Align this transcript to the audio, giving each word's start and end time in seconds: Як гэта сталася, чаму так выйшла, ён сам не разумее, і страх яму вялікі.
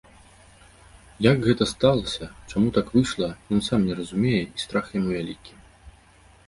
Як 1.31 1.37
гэта 1.49 1.67
сталася, 1.73 2.31
чаму 2.49 2.73
так 2.79 2.91
выйшла, 2.95 3.29
ён 3.57 3.63
сам 3.69 3.79
не 3.91 4.01
разумее, 4.01 4.43
і 4.43 4.57
страх 4.67 4.85
яму 5.01 5.09
вялікі. 5.19 5.53